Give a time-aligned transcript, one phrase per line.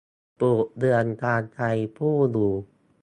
[0.39, 1.59] ปลูกเรือนตามใจ
[1.97, 2.51] ผู้อยู่